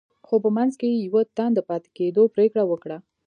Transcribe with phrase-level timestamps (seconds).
[0.27, 2.97] خو په منځ کې يې يوه تن د پاتې کېدو پرېکړه وکړه.